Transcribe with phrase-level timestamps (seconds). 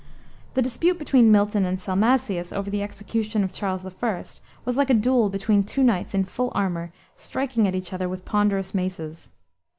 [0.55, 4.23] The dispute between Milton and Salmasius over the execution of Charles I.
[4.65, 8.25] was like a duel between two knights in full armor striking at each other with
[8.25, 9.29] ponderous maces.